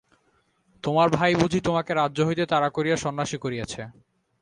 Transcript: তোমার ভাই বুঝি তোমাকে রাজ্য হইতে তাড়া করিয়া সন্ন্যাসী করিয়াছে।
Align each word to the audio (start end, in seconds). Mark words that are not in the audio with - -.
তোমার 0.83 1.07
ভাই 1.09 1.31
বুঝি 1.35 1.59
তোমাকে 1.67 1.91
রাজ্য 1.93 2.19
হইতে 2.27 2.43
তাড়া 2.45 2.69
করিয়া 2.69 2.97
সন্ন্যাসী 2.97 3.37
করিয়াছে। 3.37 3.81